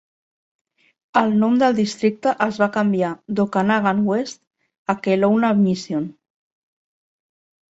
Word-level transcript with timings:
El 1.19 1.33
nom 1.41 1.59
del 1.63 1.75
districte 1.79 2.33
es 2.47 2.57
va 2.63 2.69
canviar 2.77 3.11
d'Okanagan 3.41 4.01
West 4.09 4.43
a 4.95 4.97
Kelowna-Mission. 5.09 6.09